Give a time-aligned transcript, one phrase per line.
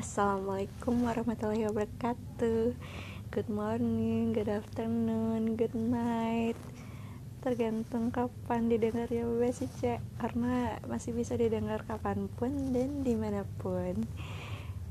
[0.00, 2.72] Assalamualaikum warahmatullahi wabarakatuh.
[3.28, 6.56] Good morning, good afternoon, good night.
[7.44, 10.00] Tergantung kapan didengarnya bebas sih cek.
[10.16, 14.08] Karena masih bisa didengar kapan pun dan di mana pun.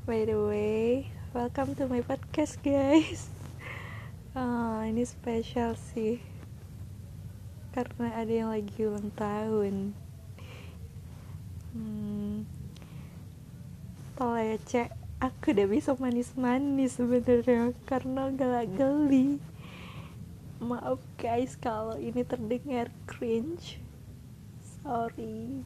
[0.06, 3.34] By the way, welcome to my podcast guys.
[4.38, 6.22] Oh, Ini spesial sih.
[7.74, 9.98] Karena ada yang lagi ulang tahun.
[11.74, 12.46] Hmm,
[14.50, 19.36] ya cek aku udah bisa manis-manis sebenarnya karena galak geli.
[20.64, 23.84] Maaf guys kalau ini terdengar cringe.
[24.80, 25.64] Sorry.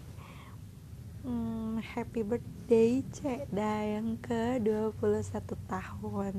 [1.22, 3.54] Hmm, happy birthday cek.
[3.54, 5.22] Yang ke 21
[5.70, 6.34] tahun.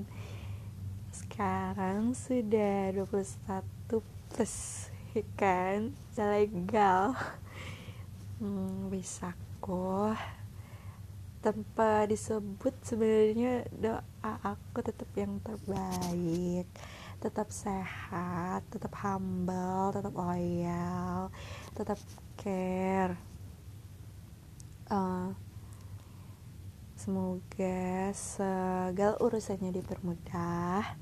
[1.15, 4.03] Sekarang sudah 21
[4.35, 4.91] plus
[5.39, 5.95] kan?
[6.15, 7.15] Udah legal.
[8.43, 10.19] Hmm, bisa kok
[11.45, 16.65] tanpa disebut sebenarnya doa aku tetap yang terbaik.
[17.21, 21.29] Tetap sehat tetap humble tetap loyal
[21.77, 22.01] tetap
[22.41, 23.21] care.
[24.89, 25.37] Uh,
[26.97, 30.97] semoga segala urusannya dipermudah.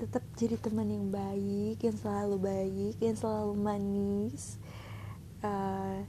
[0.00, 4.56] Tetap jadi teman yang baik yang selalu baik yang selalu manis.
[5.44, 6.04] Uh,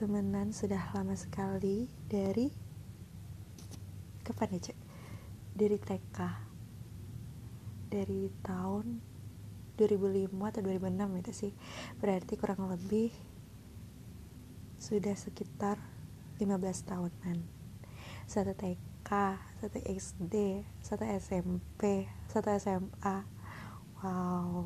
[0.00, 2.48] temenan sudah lama sekali dari
[4.24, 4.78] kapan ya cek?
[5.52, 6.18] Dari TK
[7.92, 8.96] dari tahun
[9.76, 11.52] 2005 atau 2006 itu sih.
[12.00, 13.12] Berarti kurang lebih
[14.80, 15.76] sudah sekitar
[16.40, 16.48] 15
[16.88, 17.44] tahunan.
[18.24, 19.10] Satu TK
[19.60, 23.16] satu SD satu SMP satu SMA
[24.00, 24.64] wow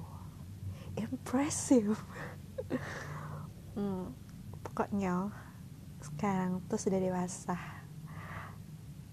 [0.95, 1.99] impressive.
[3.75, 4.15] Hmm,
[4.65, 5.31] pokoknya
[6.01, 7.57] sekarang tuh sudah dewasa.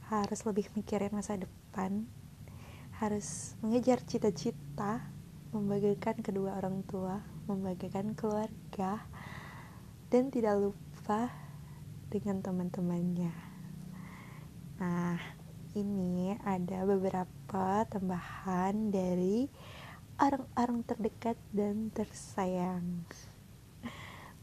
[0.07, 2.07] Harus lebih mikirin masa depan.
[2.97, 5.11] Harus mengejar cita-cita
[5.51, 9.03] membanggakan kedua orang tua membanggakan keluarga
[10.07, 11.27] dan tidak lupa
[12.07, 13.35] dengan teman-temannya.
[14.79, 15.19] Nah
[15.75, 19.47] ini ada beberapa tambahan dari
[20.19, 23.07] orang-orang terdekat dan tersayang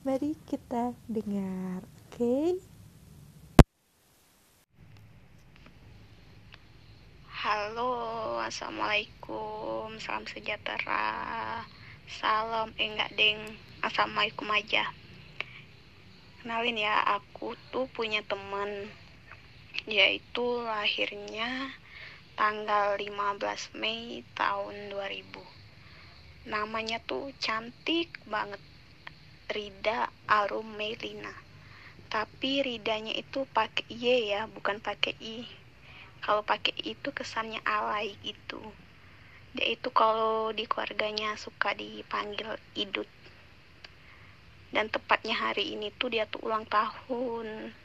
[0.06, 2.14] Mari kita dengar, oke?
[2.14, 2.54] Okay?
[7.26, 11.66] Halo, assalamualaikum, salam sejahtera,
[12.06, 13.42] salam eh enggak deng,
[13.82, 14.86] assalamualaikum aja.
[16.46, 18.86] Kenalin ya, aku tuh punya temen,
[19.82, 21.74] yaitu lahirnya
[22.38, 25.42] tanggal 15 Mei tahun 2000.
[26.46, 28.62] Namanya tuh cantik banget
[29.48, 31.48] Rida Arum Melina
[32.08, 35.44] tapi Ridanya itu pakai Y ya bukan pakai I.
[36.24, 38.64] Kalau pakai I itu kesannya alay gitu.
[39.52, 43.08] Dia itu kalau di keluarganya suka dipanggil idut.
[44.72, 47.76] Dan tepatnya hari ini tuh dia tuh ulang tahun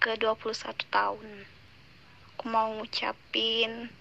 [0.00, 1.28] ke 21 tahun.
[2.36, 3.92] Aku mau ngucapin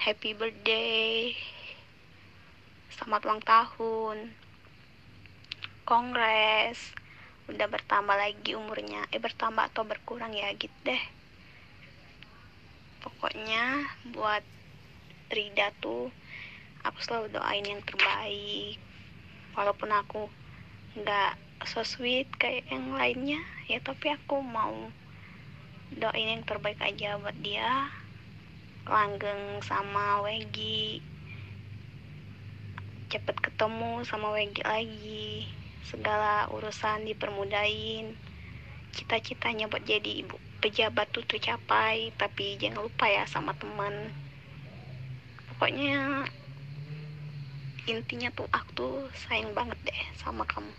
[0.00, 1.36] happy birthday
[2.96, 4.47] selamat ulang tahun
[5.88, 6.76] kongres.
[7.48, 9.08] Udah bertambah lagi umurnya.
[9.08, 11.00] Eh bertambah atau berkurang ya gitu deh.
[13.00, 14.44] Pokoknya buat
[15.32, 16.12] Rida tuh
[16.84, 18.76] aku selalu doain yang terbaik.
[19.56, 20.28] Walaupun aku
[20.92, 24.92] nggak so sweet kayak yang lainnya ya tapi aku mau
[25.96, 27.88] doain yang terbaik aja buat dia.
[28.84, 31.00] Langgeng sama Wegi.
[33.08, 38.16] Cepet ketemu sama Wegi lagi segala urusan dipermudahin
[38.92, 44.10] cita-citanya buat jadi ibu pejabat tuh tercapai tapi jangan lupa ya sama teman.
[45.54, 46.26] Pokoknya
[47.86, 50.74] intinya tuh aku tuh sayang banget deh sama kamu.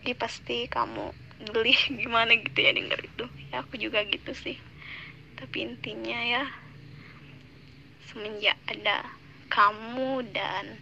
[0.00, 1.12] Jadi pasti kamu
[1.52, 3.24] geli gimana gitu ya denger itu.
[3.52, 4.56] Ya aku juga gitu sih.
[5.40, 6.44] Tapi intinya ya
[8.12, 9.08] semenjak ada
[9.48, 10.76] kamu dan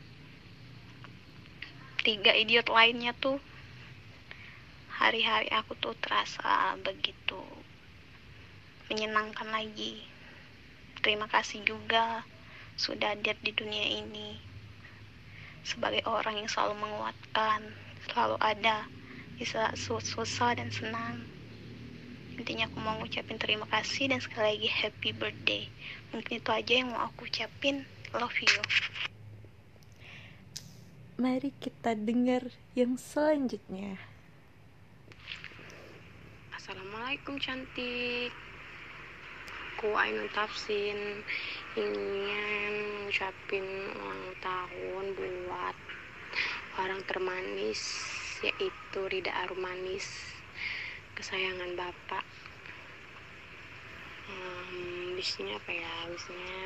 [2.09, 3.37] tiga idiot lainnya tuh.
[4.97, 7.37] Hari-hari aku tuh terasa begitu
[8.89, 10.01] menyenangkan lagi.
[11.05, 12.25] Terima kasih juga
[12.81, 14.41] sudah hadir di dunia ini
[15.69, 17.61] sebagai orang yang selalu menguatkan
[18.09, 18.89] selalu ada
[19.37, 21.29] di saat susah dan senang.
[22.41, 25.69] Intinya aku mau ngucapin terima kasih dan sekali lagi happy birthday.
[26.17, 27.85] Mungkin itu aja yang mau aku ucapin.
[28.17, 29.18] Love you
[31.19, 32.47] mari kita dengar
[32.79, 33.99] yang selanjutnya.
[36.55, 38.31] Assalamualaikum cantik.
[39.75, 41.27] aku Ainun Tafsin.
[41.75, 43.67] Ingin ngucapin
[43.99, 45.77] ulang tahun buat
[46.79, 47.83] orang termanis
[48.47, 50.07] yaitu Rida Arumanis
[51.19, 52.23] kesayangan bapak.
[54.31, 55.95] Um, bisnya apa ya?
[56.15, 56.63] Bisnya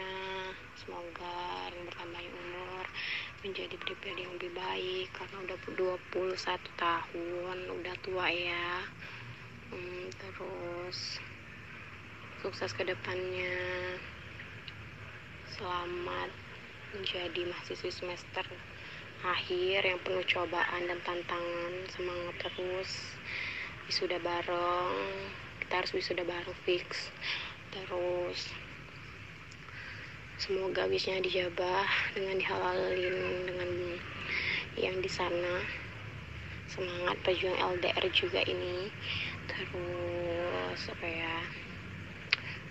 [0.77, 2.85] semoga bertambahnya umur
[3.43, 8.87] menjadi pribadi yang lebih baik karena udah 21 tahun udah tua ya.
[9.75, 11.19] Um, terus
[12.39, 13.99] sukses ke depannya.
[15.59, 16.31] Selamat
[16.95, 18.47] menjadi mahasiswi semester
[19.27, 21.75] akhir yang penuh cobaan dan tantangan.
[21.91, 22.91] Semangat terus
[23.91, 24.95] wisuda bareng.
[25.67, 27.11] Kita harus wisuda bareng fix.
[27.75, 28.55] Terus
[30.43, 31.87] semoga wishnya dijabah
[32.19, 33.71] dengan dihalalin dengan
[34.75, 35.63] yang di sana.
[36.67, 38.91] Semangat pejuang LDR juga ini.
[39.47, 41.37] Terus apa ya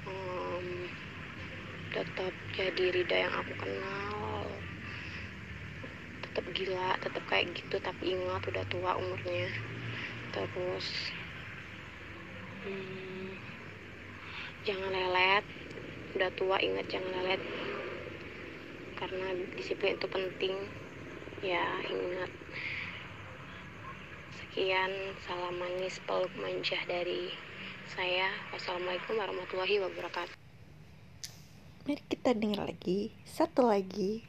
[0.04, 0.92] um,
[1.96, 4.44] tetap jadi Rida yang aku kenal.
[6.28, 9.48] Tetap gila tetap kayak gitu tapi ingat udah tua umurnya.
[10.36, 10.88] Terus
[12.68, 13.32] hmm,
[14.68, 15.48] jangan lelet.
[16.12, 17.61] Udah tua ingat jangan lelet
[19.02, 20.54] karena disiplin itu penting.
[21.42, 22.32] Ya ingat.
[24.38, 27.34] Sekian salam manis peluk manja dari
[27.90, 28.30] saya.
[28.54, 30.38] Wassalamualaikum warahmatullahi wabarakatuh.
[31.90, 33.10] Mari kita dengar lagi.
[33.26, 34.22] Satu lagi.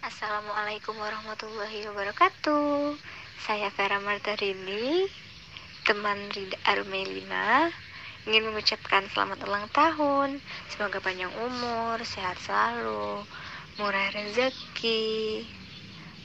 [0.00, 2.94] Assalamualaikum warahmatullahi wabarakatuh.
[3.42, 5.10] Saya Vera Martarini
[5.82, 7.68] Teman Rida Armelina
[8.28, 10.42] Ingin mengucapkan selamat ulang tahun.
[10.68, 13.24] Semoga panjang umur, sehat selalu
[13.80, 15.44] Murah rezeki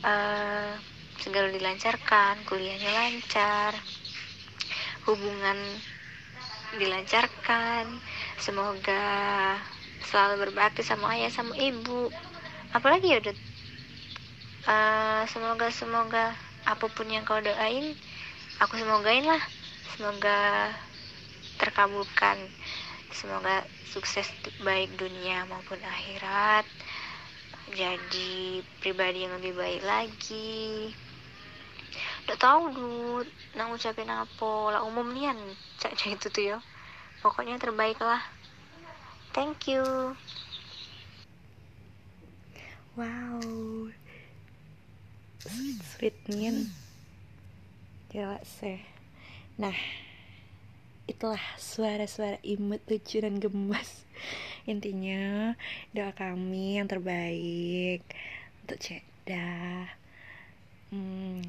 [0.03, 0.75] uh,
[1.23, 3.71] Segala dilancarkan Kuliahnya lancar
[5.07, 5.55] Hubungan
[6.75, 7.87] dilancarkan.
[8.41, 9.05] Semoga
[10.03, 12.11] selalu berbakti sama ayah sama ibu.
[12.75, 13.35] Apalagi ya udah
[14.67, 16.25] uh, semoga semoga
[16.65, 17.93] apa pun yang kau doain
[18.57, 19.41] aku semogain lah
[19.93, 20.71] semoga
[21.65, 22.37] terkabulkan
[23.09, 24.29] semoga sukses
[24.61, 26.69] baik dunia maupun akhirat.
[27.73, 30.93] Jadi pribadi yang lebih baik lagi.
[32.29, 33.27] Udah tahu dud
[33.57, 34.53] nang ucapin apa?
[34.69, 35.37] Lah umum nian
[35.81, 36.57] cak itu tuh ya
[37.25, 38.21] pokoknya terbaik lah.
[39.33, 40.13] Thank you.
[42.93, 43.41] Wow.
[45.41, 46.69] Sweet sweetnya
[48.15, 48.79] gila sih
[49.59, 49.75] nah
[51.05, 54.05] itulah suara-suara imut lucu dan gemas
[54.71, 55.53] intinya
[55.93, 58.01] doa kami yang terbaik
[58.65, 59.89] untuk Cekda
[60.89, 61.45] hmm,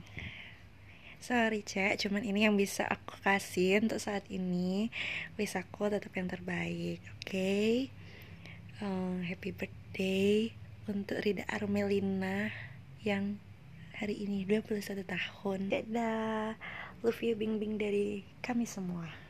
[1.27, 4.95] sorry cek cuman ini yang bisa aku kasih untuk saat ini.
[5.35, 7.27] Wis aku tetap yang terbaik oke?
[7.27, 7.91] Okay?
[8.79, 10.55] um, happy birthday
[10.87, 12.55] untuk Rida Armelina
[13.03, 13.43] yang
[13.97, 15.59] hari ini 21 tahun.
[15.73, 16.55] Dadah
[17.03, 19.26] love you bing bing dari kami semua